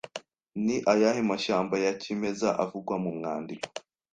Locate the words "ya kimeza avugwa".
1.85-2.95